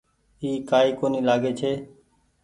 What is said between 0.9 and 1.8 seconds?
ڪونيٚ لآگي ڇي۔